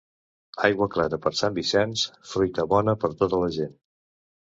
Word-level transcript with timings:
Aigua 0.67 0.87
clara 0.95 1.19
per 1.27 1.33
Sant 1.41 1.55
Vicenç, 1.59 2.07
fruita 2.33 2.69
bona 2.75 2.99
per 3.05 3.15
tota 3.25 3.45
la 3.47 3.55
gent. 3.63 3.81